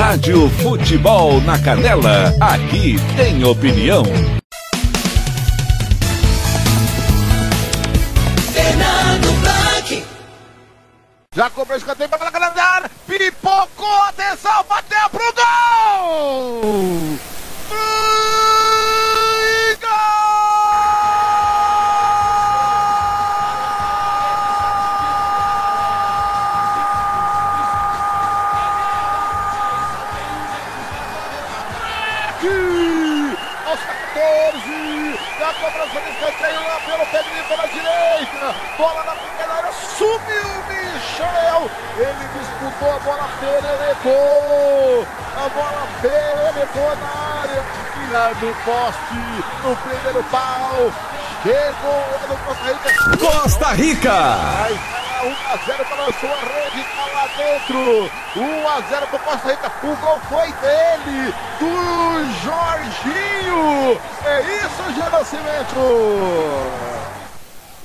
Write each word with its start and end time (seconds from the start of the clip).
Rádio 0.00 0.48
Futebol 0.62 1.42
na 1.42 1.58
Canela, 1.58 2.34
aqui 2.40 2.96
tem 3.18 3.44
opinião. 3.44 4.02
Fernando 8.50 9.40
Blanc. 9.42 10.04
Já 11.34 11.50
cobrou 11.50 11.76
escanteio 11.76 12.08
para 12.08 12.28
a 12.28 12.30
grande 12.30 12.58
área. 12.58 12.90
Pipocou, 13.06 14.02
atenção, 14.04 14.64
bateu 14.66 15.10
pro 15.10 15.34
gol! 15.34 17.18
14, 35.50 35.52
da 35.52 35.54
cobrança 35.54 36.00
de 36.00 36.10
escanteio 36.10 36.60
lá 36.62 36.80
pelo 36.86 37.06
Pedrinho 37.06 37.44
pela 37.44 37.66
direita, 37.66 38.54
bola 38.78 39.04
na 39.04 39.14
primeira 39.14 39.54
área, 39.54 39.72
subiu 39.72 40.46
o 40.46 40.62
Michel, 40.68 41.70
ele 41.96 42.28
disputou 42.38 42.92
a 42.92 42.98
bola, 43.00 43.28
pererecou, 43.40 45.06
a 45.36 45.48
bola 45.48 45.88
pererecou 46.00 46.96
na 46.96 47.40
área, 47.40 47.64
tira 47.94 48.34
do 48.34 48.54
poste, 48.64 49.20
no 49.64 49.76
primeiro 49.76 50.22
pau, 50.30 50.92
chegou 51.42 52.04
no 52.28 52.36
Costa 52.44 52.64
Rica, 52.70 52.90
Costa 53.18 53.68
Rica! 53.72 54.10
Vai, 54.10 54.72
1 54.72 55.36
a 55.52 55.56
0 55.66 55.84
para 55.84 56.02
a 56.04 56.12
sua 56.12 56.36
rede, 56.36 56.59
lá 57.20 57.28
dentro. 57.36 58.10
1 58.36 58.68
a 58.68 58.80
0 58.80 59.06
para 59.08 59.18
Costa 59.18 59.50
Rica. 59.50 59.72
O 59.82 59.96
gol 59.96 60.20
foi 60.28 60.52
dele, 60.52 61.34
do 61.58 62.24
Jorginho. 62.42 64.00
É 64.24 64.40
isso, 64.40 64.82
Gê 64.94 65.10
Nascimento. 65.10 65.80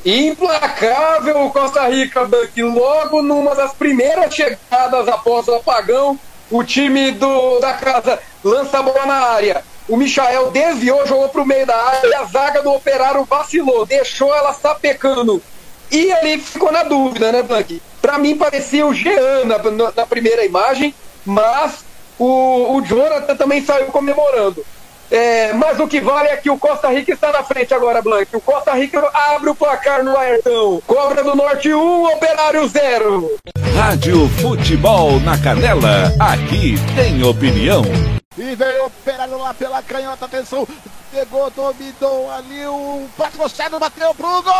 Implacável 0.05 1.45
o 1.45 1.51
Costa 1.51 1.87
Rica, 1.89 2.27
que 2.53 2.61
logo 2.61 3.21
numa 3.21 3.55
das 3.55 3.73
primeiras 3.73 4.33
chegadas 4.33 5.07
após 5.07 5.47
o 5.47 5.55
apagão, 5.55 6.19
o 6.51 6.63
time 6.63 7.11
do, 7.11 7.59
da 7.59 7.73
casa 7.73 8.19
lança 8.43 8.79
a 8.79 8.83
bola 8.83 9.05
na 9.05 9.15
área. 9.15 9.63
O 9.89 9.97
Michael 9.97 10.51
desviou, 10.51 11.05
jogou 11.07 11.29
pro 11.29 11.45
meio 11.45 11.65
da 11.65 11.75
área 11.75 12.07
e 12.07 12.13
a 12.13 12.23
zaga 12.25 12.61
do 12.61 12.71
Operário 12.71 13.23
vacilou, 13.25 13.85
deixou 13.85 14.33
ela 14.33 14.53
sapecando. 14.53 15.41
E 15.91 16.11
ali 16.11 16.39
ficou 16.39 16.71
na 16.71 16.83
dúvida, 16.83 17.31
né, 17.31 17.43
Blank? 17.43 17.81
Pra 18.15 18.21
mim 18.23 18.37
parecia 18.37 18.87
o 18.87 18.93
Jean 18.93 19.43
na, 19.43 19.57
na- 19.93 20.05
primeira 20.05 20.45
imagem, 20.45 20.95
mas 21.25 21.83
o, 22.17 22.77
o 22.77 22.81
Jonathan 22.81 23.35
também 23.35 23.61
saiu 23.61 23.87
comemorando. 23.87 24.65
É, 25.11 25.51
mas 25.51 25.77
o 25.81 25.85
que 25.87 25.99
vale 25.99 26.29
é 26.29 26.37
que 26.37 26.49
o 26.49 26.57
Costa 26.57 26.87
Rica 26.87 27.11
está 27.11 27.33
na 27.33 27.43
frente 27.43 27.73
agora, 27.73 28.01
Blank. 28.01 28.33
O 28.33 28.39
Costa 28.39 28.71
Rica 28.73 29.05
abre 29.13 29.49
o 29.49 29.55
placar 29.55 30.01
no 30.01 30.17
Ayrton. 30.17 30.81
Cobra 30.87 31.25
do 31.25 31.35
Norte 31.35 31.73
1, 31.73 32.05
Operário 32.13 32.65
0. 32.65 33.35
Rádio 33.75 34.29
Futebol 34.41 35.19
na 35.19 35.37
Canela, 35.37 36.13
aqui 36.17 36.75
tem 36.95 37.21
opinião. 37.21 37.81
E 38.37 38.55
veio 38.55 38.85
operando 38.85 39.37
lá 39.37 39.53
pela 39.53 39.81
canhota, 39.81 40.23
atenção. 40.23 40.65
Pegou, 41.11 41.49
dominou 41.49 42.31
ali 42.31 42.65
o 42.65 43.07
patrocínio, 43.17 43.77
bateu 43.79 44.13
pro 44.15 44.41
gol! 44.41 44.51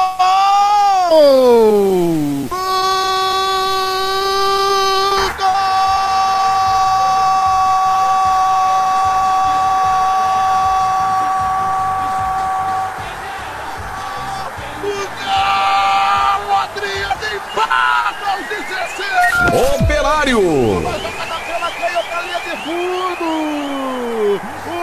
Fundo. 22.66 23.30
O 24.66 24.80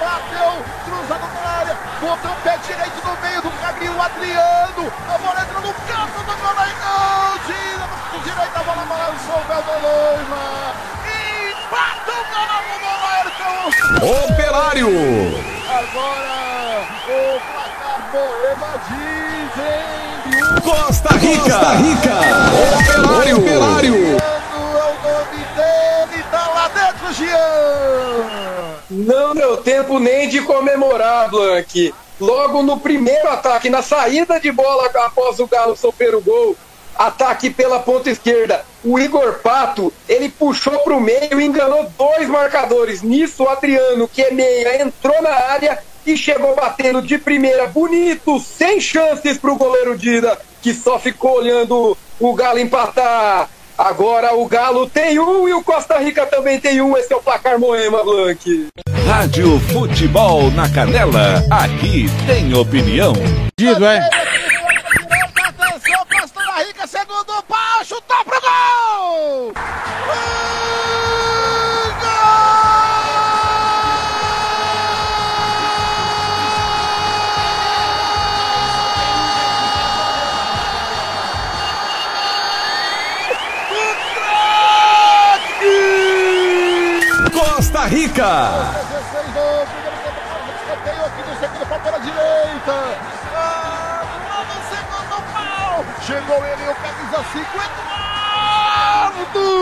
bateu, 0.00 0.52
cruzado 0.84 1.26
na 1.32 1.50
área, 1.50 1.74
botou 2.00 2.30
o 2.30 2.36
pé 2.36 2.58
direito 2.66 2.98
no 3.04 3.14
meio 3.22 3.40
do 3.42 3.50
caminho, 3.60 3.96
o 3.96 4.02
Adriano. 4.02 4.92
A 5.08 5.18
bola 5.18 5.40
entra 5.40 5.60
no 5.60 5.72
canto 5.72 6.18
do 6.18 6.34
gol, 6.36 6.58
aí 6.58 6.74
gol. 6.82 7.38
Tira 7.46 7.86
com 8.10 8.18
direita, 8.20 8.58
a 8.58 8.62
bola 8.62 8.84
balançou 8.86 9.40
o 9.40 9.44
Bel 9.48 9.64
Lima. 9.80 10.44
Empata 11.54 12.12
o 12.12 12.24
gol 12.30 12.48
no 12.68 12.76
gol, 12.80 13.00
Ayrton. 13.08 13.60
Operário! 14.24 14.90
Agora 15.66 16.36
o 17.08 17.40
placar 17.40 18.00
Moema 18.12 18.72
dizem. 18.88 20.04
Costa 20.62 21.12
Rica! 21.16 21.42
Costa 21.42 21.70
Rica! 21.76 22.16
Operário! 22.74 23.23
Não 28.94 29.34
deu 29.34 29.56
tempo 29.56 29.98
nem 29.98 30.28
de 30.28 30.40
comemorar, 30.42 31.28
Blank. 31.28 31.92
Logo 32.20 32.62
no 32.62 32.78
primeiro 32.78 33.28
ataque, 33.28 33.68
na 33.68 33.82
saída 33.82 34.38
de 34.38 34.52
bola 34.52 34.88
após 35.06 35.40
o 35.40 35.48
Galo 35.48 35.76
sofrer 35.76 36.14
o 36.14 36.20
gol, 36.20 36.56
ataque 36.96 37.50
pela 37.50 37.80
ponta 37.80 38.08
esquerda, 38.08 38.64
o 38.84 38.96
Igor 38.96 39.40
Pato, 39.40 39.92
ele 40.08 40.28
puxou 40.28 40.78
para 40.78 40.94
o 40.94 41.00
meio 41.00 41.40
e 41.40 41.44
enganou 41.44 41.90
dois 41.98 42.28
marcadores. 42.28 43.02
Nisso, 43.02 43.42
o 43.42 43.48
Adriano, 43.48 44.06
que 44.06 44.22
é 44.22 44.30
meia, 44.30 44.80
entrou 44.80 45.20
na 45.20 45.30
área 45.30 45.76
e 46.06 46.16
chegou 46.16 46.54
batendo 46.54 47.02
de 47.02 47.18
primeira, 47.18 47.66
bonito, 47.66 48.38
sem 48.38 48.80
chances 48.80 49.38
para 49.38 49.52
o 49.52 49.56
goleiro 49.56 49.98
Dida, 49.98 50.38
que 50.62 50.72
só 50.72 51.00
ficou 51.00 51.38
olhando 51.38 51.98
o 52.20 52.34
Galo 52.34 52.60
empatar. 52.60 53.50
Agora 53.76 54.34
o 54.36 54.46
Galo 54.46 54.88
tem 54.88 55.18
um 55.18 55.48
e 55.48 55.52
o 55.52 55.62
Costa 55.62 55.98
Rica 55.98 56.24
também 56.26 56.60
tem 56.60 56.80
um. 56.80 56.96
Esse 56.96 57.12
é 57.12 57.16
o 57.16 57.20
placar 57.20 57.58
Moema, 57.58 58.04
Blank. 58.04 58.68
Rádio 59.06 59.58
Futebol 59.72 60.50
na 60.52 60.68
Canela, 60.68 61.44
aqui 61.50 62.06
tem 62.26 62.54
opinião. 62.54 63.12
Dido, 63.58 63.84
é? 63.84 64.08
Pau. 95.32 95.84
Chegou 96.04 96.44
ele, 96.44 96.68
o 96.68 96.74
camisa 96.74 97.24
5, 97.32 97.46
Eduardo! 99.04 99.54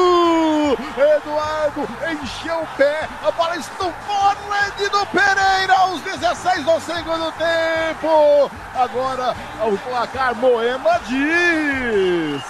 Eduardo 0.97 1.87
encheu 2.11 2.63
o 2.63 2.67
pé, 2.79 3.07
a 3.23 3.31
bola 3.33 3.57
estufou 3.57 4.35
no 4.35 4.89
do 4.89 5.07
Pereira 5.07 5.75
aos 5.75 6.01
16 6.01 6.65
do 6.65 6.81
segundo 6.81 7.31
tempo. 7.33 8.51
Agora 8.75 9.37
o 9.63 9.77
placar 9.77 10.35
Moema 10.37 10.99
diz. 11.07 12.43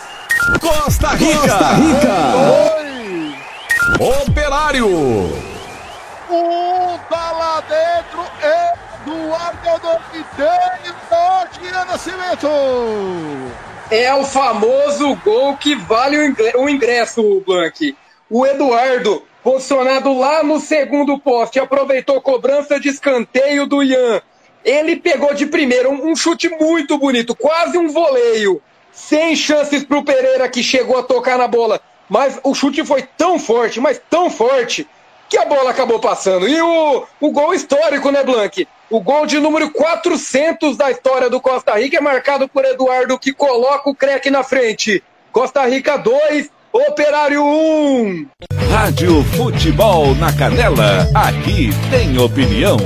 Costa 0.60 1.08
Rica! 1.10 1.40
Costa 1.40 1.72
Rica! 1.72 2.32
Dois. 3.98 4.22
Operário! 4.28 5.51
Tá 7.10 7.32
lá 7.32 7.60
dentro, 7.60 8.24
Eduardo 9.04 9.68
o 9.68 9.86
nome 9.86 10.24
dele, 10.34 10.96
Norte 11.10 11.60
Nascimento. 11.86 12.48
É 13.90 14.14
o 14.14 14.24
famoso 14.24 15.14
gol 15.16 15.58
que 15.58 15.74
vale 15.74 16.16
o 16.16 16.24
ingre- 16.24 16.56
o 16.56 16.70
ingresso, 16.70 17.42
Blank. 17.46 17.94
O 18.30 18.46
Eduardo, 18.46 19.22
posicionado 19.44 20.18
lá 20.18 20.42
no 20.42 20.58
segundo 20.58 21.18
poste, 21.18 21.60
aproveitou 21.60 22.18
cobrança 22.22 22.80
de 22.80 22.88
escanteio 22.88 23.66
do 23.66 23.82
Ian. 23.82 24.22
Ele 24.64 24.96
pegou 24.96 25.34
de 25.34 25.44
primeira 25.44 25.90
um, 25.90 26.12
um 26.12 26.16
chute 26.16 26.48
muito 26.48 26.96
bonito, 26.96 27.36
quase 27.36 27.76
um 27.76 27.90
voleio. 27.90 28.62
Sem 28.90 29.36
chances 29.36 29.84
para 29.84 29.98
o 29.98 30.04
Pereira, 30.04 30.48
que 30.48 30.62
chegou 30.62 30.98
a 30.98 31.02
tocar 31.02 31.36
na 31.36 31.46
bola. 31.46 31.78
Mas 32.08 32.40
o 32.42 32.54
chute 32.54 32.82
foi 32.86 33.02
tão 33.02 33.38
forte, 33.38 33.80
mas 33.80 34.00
tão 34.08 34.30
forte, 34.30 34.88
que 35.32 35.38
a 35.38 35.46
bola 35.46 35.70
acabou 35.70 35.98
passando. 35.98 36.46
E 36.46 36.60
o, 36.60 37.06
o 37.18 37.30
gol 37.30 37.54
histórico, 37.54 38.10
né, 38.10 38.22
Blank? 38.22 38.68
O 38.90 39.00
gol 39.00 39.24
de 39.24 39.40
número 39.40 39.70
400 39.70 40.76
da 40.76 40.90
história 40.90 41.30
do 41.30 41.40
Costa 41.40 41.72
Rica 41.72 41.96
é 41.96 42.00
marcado 42.02 42.46
por 42.46 42.62
Eduardo, 42.66 43.18
que 43.18 43.32
coloca 43.32 43.88
o 43.88 43.94
craque 43.94 44.30
na 44.30 44.44
frente. 44.44 45.02
Costa 45.32 45.64
Rica 45.64 45.96
2, 45.96 46.50
Operário 46.70 47.42
1. 47.42 48.26
Rádio 48.70 49.24
Futebol 49.34 50.14
na 50.16 50.30
Canela, 50.36 51.08
aqui 51.14 51.70
tem 51.90 52.18
opinião. 52.18 52.76